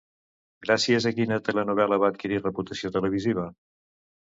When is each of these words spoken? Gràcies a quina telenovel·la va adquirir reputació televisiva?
Gràcies 0.65 1.07
a 1.09 1.11
quina 1.17 1.37
telenovel·la 1.51 2.01
va 2.05 2.11
adquirir 2.15 2.41
reputació 2.41 2.95
televisiva? 2.99 3.49